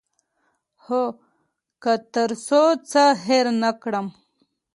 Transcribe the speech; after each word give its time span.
هو، 0.85 1.03
که 1.83 1.93
تر 2.13 2.29
څو 2.47 2.63
څه 2.91 3.03
هیر 3.25 3.45
نه 3.61 3.71
کړم 3.81 4.07